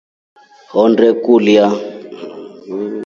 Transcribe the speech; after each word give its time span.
Honde 0.73 1.07
kulya. 1.25 1.65